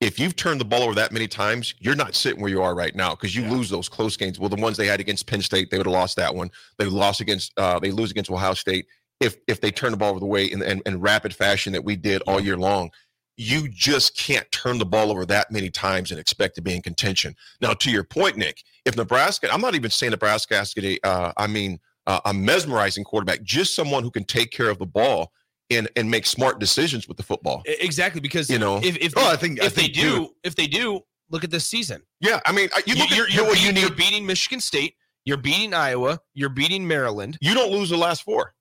If 0.00 0.18
you've 0.18 0.34
turned 0.34 0.60
the 0.60 0.64
ball 0.64 0.82
over 0.82 0.94
that 0.96 1.12
many 1.12 1.28
times, 1.28 1.74
you're 1.78 1.94
not 1.94 2.16
sitting 2.16 2.40
where 2.40 2.50
you 2.50 2.60
are 2.62 2.74
right 2.74 2.94
now 2.94 3.10
because 3.14 3.36
you 3.36 3.42
Yeah. 3.42 3.52
lose 3.52 3.70
those 3.70 3.88
close 3.88 4.16
games. 4.16 4.38
Well, 4.40 4.48
the 4.48 4.56
ones 4.60 4.76
they 4.76 4.86
had 4.86 4.98
against 4.98 5.26
Penn 5.28 5.42
State, 5.42 5.70
they 5.70 5.76
would 5.76 5.86
have 5.86 5.92
lost 5.92 6.16
that 6.16 6.34
one. 6.34 6.50
They 6.78 6.86
lost 6.86 7.20
against 7.20 7.52
uh, 7.56 7.78
they 7.78 7.90
lose 7.90 8.10
against 8.10 8.30
Ohio 8.30 8.54
State 8.54 8.86
if 9.20 9.36
if 9.46 9.60
they 9.60 9.70
turn 9.70 9.90
the 9.92 9.96
ball 9.96 10.10
over 10.10 10.20
the 10.20 10.26
way 10.26 10.46
in, 10.46 10.62
in, 10.62 10.82
in 10.86 11.00
rapid 11.00 11.34
fashion 11.34 11.72
that 11.74 11.84
we 11.84 11.96
did 11.96 12.22
all 12.22 12.40
year 12.40 12.56
long. 12.56 12.90
You 13.36 13.68
just 13.68 14.16
can't 14.16 14.50
turn 14.52 14.78
the 14.78 14.84
ball 14.84 15.10
over 15.10 15.24
that 15.26 15.50
many 15.50 15.70
times 15.70 16.10
and 16.10 16.20
expect 16.20 16.54
to 16.56 16.62
be 16.62 16.74
in 16.74 16.82
contention. 16.82 17.34
Now, 17.60 17.72
to 17.72 17.90
your 17.90 18.04
point, 18.04 18.36
Nick, 18.36 18.62
if 18.84 18.94
Nebraska, 18.96 19.48
I'm 19.52 19.62
not 19.62 19.74
even 19.74 19.90
saying 19.90 20.10
Nebraska 20.10 20.56
has 20.56 20.74
to 20.74 21.00
uh, 21.02 21.32
I 21.36 21.46
mean, 21.46 21.80
uh, 22.06 22.20
a 22.26 22.34
mesmerizing 22.34 23.04
quarterback, 23.04 23.42
just 23.42 23.74
someone 23.74 24.02
who 24.02 24.10
can 24.10 24.24
take 24.24 24.50
care 24.50 24.68
of 24.68 24.78
the 24.78 24.86
ball 24.86 25.32
and 25.76 25.88
and 25.96 26.10
make 26.10 26.26
smart 26.26 26.58
decisions 26.58 27.06
with 27.08 27.16
the 27.16 27.22
football. 27.22 27.62
Exactly, 27.66 28.20
because 28.20 28.48
You 28.50 28.58
know? 28.58 28.78
if 28.82 28.96
if, 28.98 29.12
Oh, 29.16 29.30
I 29.30 29.36
think 29.36 29.62
I 29.62 29.66
if 29.66 29.74
they 29.74 29.88
do, 29.88 30.18
dude, 30.18 30.28
if 30.44 30.54
they 30.56 30.66
do, 30.66 31.00
look 31.30 31.44
at 31.44 31.50
this 31.50 31.66
season. 31.66 32.02
Yeah, 32.20 32.40
I 32.46 32.52
mean, 32.52 32.68
I- 32.74 32.82
you, 32.86 32.94
You, 32.94 33.00
look 33.02 33.10
at- 33.10 33.16
you're, 33.16 33.28
you 33.28 33.34
you're, 33.36 33.44
what 33.44 33.54
beating, 33.54 33.76
you 33.76 33.82
you're 33.82 33.90
beating 33.94 34.26
Michigan 34.26 34.60
State. 34.60 34.94
You're 35.24 35.36
beating 35.36 35.72
Iowa. 35.72 36.18
You're 36.34 36.48
beating 36.48 36.86
Maryland. 36.86 37.38
You 37.40 37.54
don't 37.54 37.70
lose 37.70 37.90
the 37.90 37.96
last 37.96 38.22
four. 38.22 38.54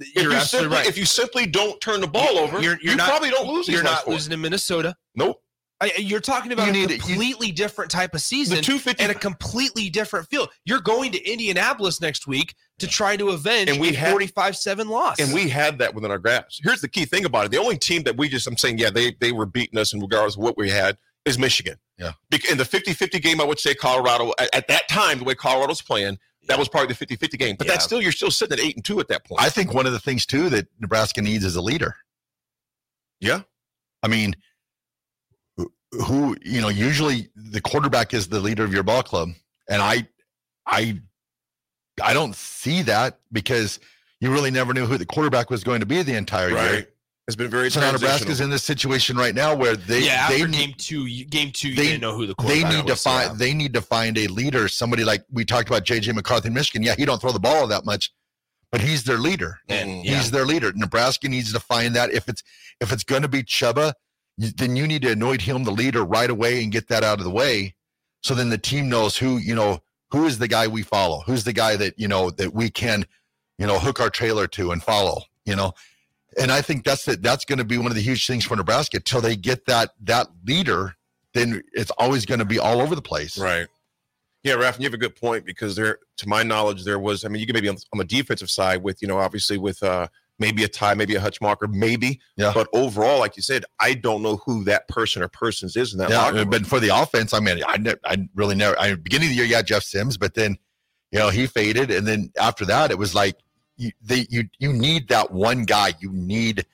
If 0.00 0.14
You're 0.14 0.32
you 0.32 0.38
absolutely 0.38 0.70
simply, 0.70 0.76
right. 0.78 0.86
If 0.88 0.98
you 0.98 1.04
simply 1.04 1.46
don't 1.46 1.80
turn 1.80 2.00
the 2.00 2.06
ball 2.08 2.38
over, 2.38 2.60
You're- 2.60 2.78
you're 2.82 2.92
you 2.92 2.96
not- 2.96 3.08
probably 3.08 3.30
don't 3.30 3.46
lose. 3.46 3.68
You're 3.68 3.82
not 3.82 4.04
four. 4.04 4.14
losing 4.14 4.30
to 4.30 4.36
Minnesota. 4.36 4.96
Nope. 5.14 5.40
I, 5.82 5.92
you're 5.98 6.20
talking 6.20 6.52
about 6.52 6.66
You 6.66 6.70
a 6.70 6.86
need- 6.86 6.90
you- 6.92 6.98
completely 6.98 7.50
different 7.52 7.90
type 7.90 8.14
of 8.14 8.20
season 8.20 8.62
two 8.62 8.78
fifty 8.78 9.02
and 9.02 9.10
a 9.12 9.14
completely 9.14 9.90
different 9.90 10.28
field. 10.30 10.48
You're 10.64 10.80
going 10.80 11.12
to 11.12 11.30
Indianapolis 11.30 12.00
next 12.00 12.26
week 12.26 12.54
to 12.78 12.86
try 12.86 13.16
to 13.16 13.30
avenge 13.30 13.68
And 13.70 13.80
we 13.80 13.90
a 13.90 13.92
45-7 14.00 14.86
loss. 14.88 15.18
And 15.20 15.32
we 15.34 15.48
had 15.48 15.78
that 15.78 15.94
within 15.94 16.10
our 16.10 16.18
grasp. 16.18 16.60
Here's 16.62 16.80
the 16.80 16.88
key 16.88 17.04
thing 17.04 17.24
about 17.24 17.46
it: 17.46 17.50
the 17.50 17.58
only 17.58 17.76
team 17.78 18.02
that 18.04 18.16
we 18.16 18.28
just, 18.28 18.46
I'm 18.46 18.56
saying, 18.56 18.78
yeah, 18.78 18.90
they 18.90 19.12
they 19.20 19.32
were 19.32 19.46
beating 19.46 19.78
us, 19.78 19.92
in 19.92 20.00
regards 20.00 20.36
of 20.36 20.42
what 20.42 20.56
we 20.56 20.70
had, 20.70 20.96
is 21.24 21.38
Michigan. 21.38 21.76
Yeah. 21.98 22.12
Bec- 22.30 22.50
In 22.50 22.58
the 22.58 22.64
50-50 22.64 23.20
game, 23.22 23.40
I 23.40 23.44
would 23.44 23.58
say 23.60 23.74
Colorado 23.74 24.32
at, 24.38 24.54
at 24.54 24.68
that 24.68 24.88
time, 24.88 25.18
the 25.18 25.24
way 25.24 25.34
Colorado's 25.34 25.82
playing, 25.82 26.18
that 26.48 26.58
was 26.58 26.68
probably 26.68 26.92
the 26.94 27.06
50-50 27.06 27.38
game. 27.38 27.54
But 27.56 27.66
Yeah. 27.66 27.74
that's 27.74 27.84
still 27.84 28.00
you're 28.02 28.10
still 28.12 28.30
sitting 28.30 28.58
at 28.58 28.64
eight 28.64 28.74
and 28.76 28.84
two 28.84 28.98
at 29.00 29.08
that 29.08 29.24
point. 29.24 29.40
I 29.42 29.48
think 29.48 29.72
one 29.74 29.86
of 29.86 29.92
the 29.92 30.00
things 30.00 30.26
too 30.26 30.48
that 30.50 30.66
Nebraska 30.80 31.22
needs 31.22 31.44
is 31.44 31.54
a 31.56 31.60
leader. 31.60 31.94
Yeah. 33.20 33.42
I 34.02 34.08
mean, 34.08 34.34
who- 35.92 36.02
who 36.02 36.36
you 36.42 36.60
know 36.60 36.68
usually 36.68 37.28
the 37.36 37.60
quarterback 37.60 38.14
is 38.14 38.28
the 38.28 38.40
leader 38.40 38.64
of 38.64 38.72
your 38.72 38.82
ball 38.82 39.02
club, 39.02 39.30
and 39.68 39.80
I, 39.82 40.06
I, 40.66 41.00
I 42.02 42.14
don't 42.14 42.34
see 42.34 42.82
that 42.82 43.20
because 43.32 43.78
you 44.20 44.32
really 44.32 44.50
never 44.50 44.72
knew 44.72 44.86
who 44.86 44.96
the 44.98 45.06
quarterback 45.06 45.50
was 45.50 45.64
going 45.64 45.80
to 45.80 45.86
be 45.86 46.02
the 46.02 46.14
entire 46.16 46.48
year. 46.48 46.56
right. 46.58 46.88
It's 47.28 47.36
been 47.36 47.50
very 47.50 47.70
So 47.70 47.78
now 47.80 47.92
Nebraska's 47.92 48.40
in 48.40 48.50
this 48.50 48.64
situation 48.64 49.16
right 49.16 49.34
now 49.34 49.54
where 49.54 49.76
they 49.76 50.00
yeah, 50.04 50.28
they 50.28 50.36
after 50.42 50.48
need 50.48 50.56
game 50.58 50.74
two, 50.76 51.06
you- 51.06 51.24
game 51.24 51.52
two, 51.52 51.68
you 51.68 51.76
they- 51.76 51.82
didn't 51.84 52.00
know 52.00 52.16
who 52.16 52.26
the 52.26 52.34
they 52.46 52.64
need 52.64 52.86
to 52.88 52.96
find 52.96 53.30
Yeah. 53.30 53.36
they 53.36 53.54
need 53.54 53.72
to 53.74 53.80
find 53.80 54.18
a 54.18 54.26
leader, 54.26 54.66
somebody 54.66 55.04
like 55.04 55.24
we 55.30 55.44
talked 55.44 55.68
about 55.68 55.84
JJ 55.84 56.14
McCarthy 56.14 56.48
in 56.48 56.54
Michigan. 56.54 56.82
Yeah, 56.82 56.94
he 56.96 57.04
don't 57.04 57.20
throw 57.20 57.30
the 57.30 57.38
ball 57.38 57.68
that 57.68 57.84
much, 57.84 58.10
but 58.72 58.80
he's 58.80 59.04
their 59.04 59.18
leader. 59.18 59.60
And- 59.68 60.04
He's 60.04 60.32
their 60.32 60.44
leader. 60.44 60.72
Nebraska 60.74 61.28
needs 61.28 61.52
to 61.52 61.60
find 61.60 61.94
that. 61.94 62.10
If 62.12 62.28
it's 62.28 62.42
if 62.80 62.92
it's 62.92 63.04
going 63.04 63.22
to 63.22 63.28
be 63.28 63.44
Chubba, 63.44 63.86
you- 63.86 63.92
then 64.38 64.76
you 64.76 64.86
need 64.86 65.02
to 65.02 65.12
anoint 65.12 65.42
him 65.42 65.64
the 65.64 65.70
leader 65.70 66.04
right 66.04 66.30
away 66.30 66.62
and 66.62 66.72
get 66.72 66.88
that 66.88 67.04
out 67.04 67.18
of 67.18 67.24
the 67.24 67.30
way. 67.30 67.74
So 68.22 68.34
then 68.34 68.50
the 68.50 68.58
team 68.58 68.88
knows 68.88 69.16
who 69.16 69.38
you 69.38 69.54
know 69.54 69.82
who 70.10 70.26
is 70.26 70.38
the 70.38 70.48
guy 70.48 70.66
we 70.68 70.82
follow, 70.82 71.22
who's 71.26 71.44
the 71.44 71.52
guy 71.52 71.76
that 71.76 71.98
you 71.98 72.08
know 72.08 72.30
that 72.30 72.54
we 72.54 72.70
can, 72.70 73.06
you 73.58 73.66
know, 73.66 73.78
hook 73.78 74.00
our 74.00 74.10
trailer 74.10 74.46
to 74.48 74.70
and 74.70 74.82
follow. 74.82 75.22
You 75.44 75.56
know, 75.56 75.72
and 76.40 76.52
I 76.52 76.62
think 76.62 76.84
that's. 76.84 77.04
That's 77.04 77.44
going 77.44 77.58
to 77.58 77.64
be 77.64 77.78
one 77.78 77.88
of 77.88 77.94
the 77.94 78.00
huge 78.02 78.26
things 78.26 78.44
for 78.44 78.56
Nebraska 78.56 79.00
till 79.00 79.20
they 79.20 79.36
get 79.36 79.66
that 79.66 79.90
that 80.02 80.28
leader. 80.46 80.94
Then 81.34 81.62
it's 81.72 81.90
always 81.92 82.26
going 82.26 82.40
to 82.40 82.44
be 82.44 82.58
all 82.58 82.80
over 82.80 82.94
the 82.94 83.02
place. 83.02 83.38
Right. 83.38 83.66
Yeah, 84.42 84.54
Raf, 84.54 84.78
you 84.78 84.84
have 84.84 84.94
a 84.94 84.98
good 84.98 85.14
point 85.14 85.46
because 85.46 85.76
there, 85.76 85.98
to 86.16 86.28
my 86.28 86.42
knowledge, 86.42 86.84
there 86.84 86.98
was. 86.98 87.24
I 87.24 87.28
mean, 87.28 87.40
you 87.40 87.46
can 87.46 87.54
maybe 87.54 87.68
on 87.68 87.76
the 87.94 88.04
defensive 88.04 88.50
side 88.50 88.82
with, 88.82 89.00
you 89.00 89.08
know, 89.08 89.18
obviously 89.18 89.56
with 89.56 89.82
uh 89.82 90.08
maybe 90.42 90.62
a 90.64 90.68
Ty, 90.68 90.92
maybe 90.94 91.14
a 91.14 91.20
Hutmacher, 91.20 91.72
maybe. 91.72 92.20
Yeah. 92.36 92.52
But 92.54 92.68
overall, 92.74 93.20
like 93.20 93.36
you 93.38 93.42
said, 93.42 93.64
I 93.80 93.94
don't 93.94 94.22
know 94.22 94.36
who 94.44 94.64
that 94.64 94.86
person 94.88 95.22
or 95.22 95.28
persons 95.28 95.74
is 95.76 95.92
in 95.94 95.98
that 96.00 96.10
Yeah, 96.10 96.26
uh, 96.26 96.32
room. 96.32 96.50
but 96.50 96.66
for 96.66 96.78
the 96.80 96.90
offense, 96.94 97.32
I 97.32 97.40
mean, 97.40 97.62
I, 97.66 97.78
ne- 97.78 97.94
I 98.04 98.28
really 98.34 98.54
never. 98.54 98.78
I 98.78 98.94
beginning 98.96 99.28
of 99.28 99.30
the 99.30 99.36
year, 99.36 99.46
yeah, 99.46 99.62
Jeff 99.62 99.82
Sims, 99.84 100.18
but 100.18 100.34
then, 100.34 100.58
you 101.10 101.18
know, 101.18 101.30
he 101.30 101.46
faded, 101.46 101.90
and 101.90 102.06
then 102.06 102.30
after 102.38 102.64
that, 102.66 102.90
it 102.90 102.98
was 102.98 103.14
like 103.14 103.36
you 103.78 103.90
they 104.02 104.26
you 104.28 104.44
you 104.58 104.70
need 104.72 105.08
that 105.08 105.30
one 105.30 105.62
guy. 105.64 105.94
You 106.00 106.12
need, 106.12 106.66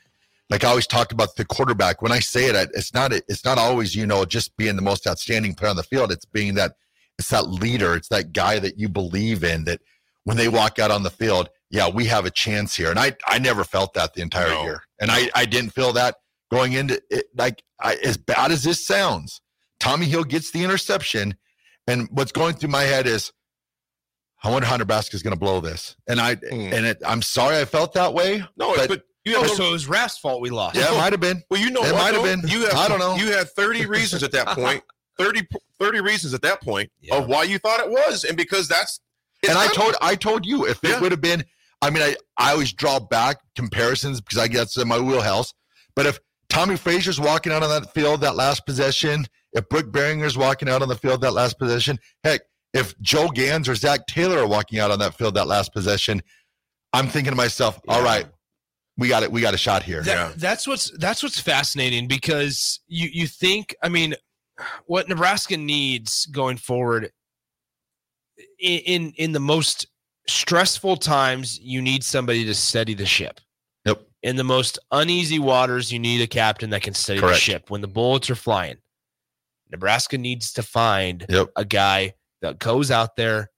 like 0.50 0.64
I 0.64 0.68
always 0.68 0.86
talk 0.86 1.12
about 1.12 1.36
the 1.36 1.44
quarterback. 1.44 2.02
When 2.02 2.10
I 2.12 2.18
say 2.20 2.46
it, 2.46 2.56
I- 2.56 2.72
it's 2.74 2.92
not 2.94 3.12
it's 3.12 3.44
not 3.44 3.58
always 3.58 3.94
you 3.94 4.06
know 4.06 4.24
just 4.24 4.56
being 4.56 4.76
the 4.76 4.82
most 4.82 5.06
outstanding 5.06 5.54
player 5.54 5.70
on 5.70 5.76
the 5.76 5.82
field. 5.82 6.10
It's 6.10 6.24
being 6.24 6.54
that 6.54 6.72
it's 7.18 7.28
that 7.30 7.48
leader. 7.48 7.94
It's 7.94 8.08
that 8.08 8.32
guy 8.32 8.58
that 8.60 8.78
you 8.78 8.88
believe 8.88 9.42
in. 9.44 9.64
That 9.64 9.80
when 10.24 10.36
they 10.36 10.48
walk 10.48 10.78
out 10.78 10.90
on 10.90 11.02
the 11.02 11.10
field, 11.10 11.48
yeah, 11.70 11.88
we 11.88 12.06
have 12.06 12.24
a 12.26 12.30
chance 12.30 12.74
here. 12.74 12.90
And 12.90 12.98
I 12.98 13.16
I 13.26 13.38
never 13.38 13.64
felt 13.64 13.94
that 13.94 14.14
the 14.14 14.22
entire 14.22 14.48
No. 14.50 14.62
year, 14.64 14.82
and 15.00 15.10
I 15.10 15.30
I 15.34 15.44
didn't 15.44 15.70
feel 15.70 15.92
that 15.94 16.16
going 16.50 16.72
into 16.72 17.00
it. 17.10 17.26
Like 17.36 17.62
I, 17.80 17.94
as 17.96 18.16
bad 18.16 18.50
as 18.52 18.62
this 18.64 18.86
sounds, 18.86 19.40
Tommi 19.80 20.04
Hill 20.06 20.24
gets 20.24 20.50
the 20.50 20.64
interception, 20.64 21.36
and 21.86 22.08
what's 22.10 22.32
going 22.32 22.54
through 22.54 22.70
my 22.70 22.82
head 22.82 23.06
is, 23.06 23.32
I 24.42 24.50
wonder 24.50 24.66
how 24.66 24.76
is 24.76 25.22
going 25.22 25.34
to 25.34 25.38
blow 25.38 25.60
this. 25.60 25.94
And 26.08 26.20
I 26.20 26.36
Hmm. 26.36 26.72
and 26.72 26.86
it, 26.86 26.98
I'm 27.06 27.22
sorry 27.22 27.58
I 27.58 27.64
felt 27.64 27.92
that 27.94 28.14
way. 28.14 28.44
no, 28.56 28.74
but- 28.76 28.88
but, 28.88 29.02
you 29.24 29.34
Oh, 29.36 29.46
so 29.46 29.68
it 29.68 29.72
was 29.72 29.86
Raph's 29.86 30.16
fault 30.18 30.40
we 30.40 30.48
lost. 30.48 30.76
Yeah, 30.76 30.92
it 30.94 30.96
might 30.96 31.12
have 31.12 31.20
been. 31.20 31.42
well, 31.50 31.60
you 31.60 31.70
know, 31.70 31.82
it 31.84 31.92
might 31.92 32.14
have 32.14 32.22
been. 32.22 32.48
You 32.48 32.64
have, 32.66 32.74
I 32.76 32.88
don't 32.88 32.98
know. 32.98 33.14
You 33.16 33.32
had 33.32 33.50
thirty 33.50 33.84
reasons 33.84 34.22
at 34.22 34.32
that 34.32 34.46
point. 34.56 34.82
30, 35.18 35.46
30 35.80 36.00
reasons 36.00 36.32
at 36.32 36.42
that 36.42 36.62
point 36.62 36.90
Yeah. 37.00 37.16
of 37.16 37.26
why 37.26 37.42
you 37.42 37.58
thought 37.58 37.80
it 37.80 37.90
was, 37.90 38.24
and 38.24 38.36
because 38.36 38.68
that's. 38.68 39.00
and 39.46 39.58
I 39.58 39.66
told 39.68 39.96
I 40.00 40.14
told 40.14 40.46
you 40.46 40.66
if 40.66 40.78
Yeah. 40.82 40.96
it 40.96 41.00
would 41.02 41.10
have 41.12 41.20
been. 41.20 41.44
I 41.82 41.90
mean, 41.90 42.02
I 42.02 42.16
I 42.36 42.52
always 42.52 42.72
draw 42.72 42.98
back 42.98 43.38
comparisons 43.54 44.20
because 44.20 44.38
I 44.38 44.48
guess 44.48 44.76
in 44.76 44.88
my 44.88 44.98
wheelhouse. 44.98 45.52
But 45.94 46.06
if 46.06 46.18
Tommie 46.48 46.76
Frazier's 46.76 47.20
walking 47.20 47.52
out 47.52 47.62
on 47.62 47.70
that 47.70 47.92
field 47.94 48.20
that 48.22 48.34
last 48.36 48.64
possession, 48.66 49.26
if 49.52 49.68
Brook 49.68 49.92
Berringer's 49.92 50.36
walking 50.36 50.68
out 50.68 50.82
on 50.82 50.88
the 50.88 50.96
field 50.96 51.20
that 51.22 51.32
last 51.32 51.58
possession, 51.58 51.98
heck, 52.24 52.40
if 52.74 52.98
Joe 53.00 53.28
Ganz 53.28 53.68
or 53.68 53.74
Zach 53.74 54.06
Taylor 54.06 54.38
are 54.38 54.46
walking 54.46 54.78
out 54.78 54.90
on 54.90 54.98
that 54.98 55.14
field 55.14 55.34
that 55.34 55.46
last 55.46 55.72
possession, 55.72 56.22
I'm 56.92 57.08
thinking 57.08 57.32
to 57.32 57.36
myself, 57.36 57.78
all 57.88 57.98
Yeah. 57.98 58.04
right, 58.04 58.26
we 58.96 59.08
got 59.08 59.22
it, 59.22 59.30
we 59.30 59.40
got 59.40 59.54
a 59.54 59.58
shot 59.58 59.82
here. 59.82 60.02
That- 60.02 60.14
Yeah. 60.30 60.32
That's 60.36 60.66
what's 60.66 60.90
that's 60.98 61.22
what's 61.22 61.38
fascinating 61.40 62.08
because 62.08 62.80
you 62.88 63.08
you 63.12 63.26
think 63.26 63.74
I 63.82 63.88
mean 63.88 64.14
what 64.86 65.08
Nebraska 65.08 65.56
needs 65.56 66.26
going 66.26 66.56
forward 66.56 67.12
in 68.58 68.78
in, 68.80 69.12
in 69.16 69.32
the 69.32 69.40
most 69.40 69.86
stressful 70.28 70.96
times 70.98 71.58
you 71.60 71.80
need 71.82 72.04
somebody 72.04 72.44
to 72.44 72.54
steady 72.54 72.94
the 72.94 73.06
ship. 73.06 73.40
Yep. 73.84 74.02
In 74.22 74.36
the 74.36 74.44
most 74.44 74.78
uneasy 74.90 75.38
waters 75.38 75.90
you 75.92 75.98
need 75.98 76.20
a 76.20 76.26
captain 76.26 76.70
that 76.70 76.82
can 76.82 76.94
steady 76.94 77.20
Correct. 77.20 77.36
the 77.36 77.40
ship 77.40 77.70
when 77.70 77.80
the 77.80 77.88
bullets 77.88 78.28
are 78.30 78.34
flying. 78.34 78.76
Nebraska 79.70 80.18
needs 80.18 80.52
to 80.54 80.62
find 80.62 81.24
Yep. 81.28 81.50
a 81.56 81.64
guy 81.64 82.14
that 82.42 82.58
goes 82.58 82.90
out 82.90 83.16
there 83.16 83.50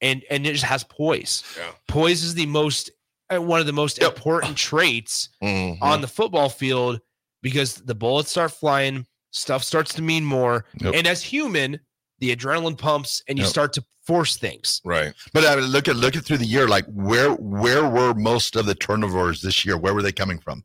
and 0.00 0.22
and 0.30 0.46
it 0.46 0.52
just 0.52 0.64
has 0.64 0.84
poise. 0.84 1.42
Yeah. 1.56 1.70
Poise 1.88 2.22
is 2.22 2.34
the 2.34 2.46
most 2.46 2.90
uh, 3.34 3.40
one 3.42 3.58
of 3.60 3.66
the 3.66 3.72
most 3.72 4.00
Yep. 4.00 4.16
important 4.16 4.56
traits 4.68 5.30
Mhm. 5.42 5.78
on 5.82 6.00
the 6.00 6.08
football 6.08 6.48
field 6.48 7.00
because 7.42 7.74
the 7.76 7.94
bullets 7.94 8.30
start 8.30 8.52
flying, 8.52 9.06
stuff 9.32 9.64
starts 9.64 9.92
to 9.94 10.02
mean 10.02 10.24
more. 10.24 10.64
Yep. 10.80 10.94
And 10.94 11.06
as 11.06 11.22
human, 11.22 11.80
the 12.18 12.34
adrenaline 12.34 12.78
pumps 12.78 13.22
and 13.28 13.38
you 13.38 13.44
Yep. 13.44 13.50
start 13.50 13.72
to 13.74 13.84
force 14.06 14.36
things. 14.36 14.80
right. 14.84 15.12
But 15.32 15.44
I 15.44 15.56
mean, 15.56 15.66
look 15.66 15.88
at 15.88 15.96
look 15.96 16.16
at 16.16 16.24
through 16.24 16.38
the 16.38 16.46
year, 16.46 16.68
like 16.68 16.84
where 16.86 17.32
where 17.32 17.88
were 17.88 18.14
most 18.14 18.56
of 18.56 18.66
the 18.66 18.74
turnovers 18.74 19.40
this 19.42 19.64
year? 19.64 19.76
Where 19.76 19.94
were 19.94 20.02
they 20.02 20.12
coming 20.12 20.38
from? 20.38 20.64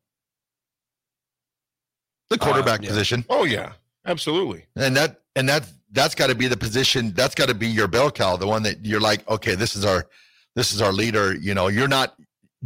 The 2.30 2.38
quarterback 2.38 2.82
yeah. 2.82 2.90
position. 2.90 3.26
Oh 3.30 3.44
yeah, 3.44 3.74
absolutely. 4.06 4.66
And 4.76 4.96
that 4.96 5.22
and 5.36 5.50
that 5.50 5.66
that's 5.92 6.16
got 6.16 6.28
to 6.28 6.36
be 6.36 6.48
the 6.48 6.56
position. 6.58 7.14
That's 7.14 7.36
got 7.36 7.50
to 7.50 7.54
be 7.54 7.68
your 7.68 7.88
bell 7.88 8.10
cow, 8.12 8.38
the 8.38 8.48
one 8.48 8.64
that 8.64 8.86
you're 8.86 9.02
like, 9.02 9.28
okay, 9.30 9.56
this 9.56 9.76
is 9.76 9.84
our 9.84 10.08
this 10.56 10.72
is 10.72 10.82
our 10.82 10.94
leader. 10.94 11.36
You 11.36 11.54
know, 11.54 11.68
you're 11.68 11.88
not. 11.90 12.16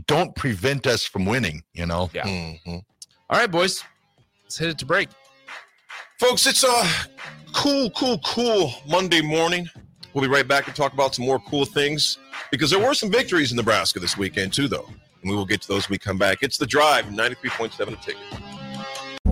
Don't 0.07 0.35
prevent 0.35 0.85
us 0.85 1.03
from 1.05 1.25
winning. 1.25 1.63
You 1.73 1.85
know. 1.87 2.09
Yeah. 2.13 2.25
Mhm. 2.27 2.83
All 3.29 3.39
right, 3.39 3.49
boys. 3.49 3.83
Let's 4.43 4.57
hit 4.57 4.69
it 4.69 4.77
to 4.79 4.85
break. 4.85 5.09
Folks, 6.17 6.47
it's 6.47 6.63
a 6.63 6.83
cool, 7.53 7.89
cool, 7.89 8.19
cool 8.19 8.73
Monday 8.87 9.21
morning. 9.21 9.69
We'll 10.13 10.21
be 10.21 10.29
right 10.29 10.47
back 10.47 10.63
to 10.63 10.71
talk 10.71 10.93
about 10.93 11.13
some 11.13 11.25
more 11.25 11.39
cool 11.39 11.65
things 11.65 12.19
because 12.51 12.71
there 12.71 12.79
were 12.79 12.93
some 12.93 13.11
victories 13.11 13.51
in 13.51 13.57
Nebraska 13.57 13.99
this 13.99 14.17
weekend, 14.17 14.53
too, 14.53 14.69
though. 14.69 14.87
And 15.21 15.29
we 15.29 15.35
will 15.35 15.45
get 15.45 15.61
to 15.63 15.67
those 15.67 15.89
when 15.89 15.95
we 15.95 15.97
come 15.97 16.17
back. 16.17 16.37
It's 16.41 16.57
the 16.57 16.65
drive, 16.65 17.05
93.7 17.07 17.81
a 17.81 17.95
ticket. 17.97 18.64